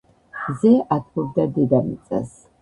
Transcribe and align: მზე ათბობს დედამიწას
მზე 0.45 0.71
ათბობს 0.95 1.37
დედამიწას 1.59 2.35